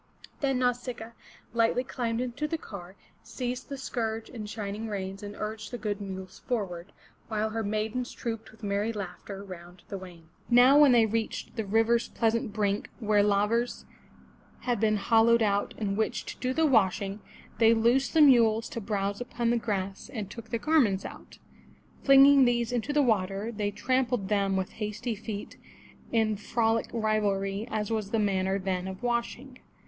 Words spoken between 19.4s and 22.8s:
the grass, and took the garments out. Flinging these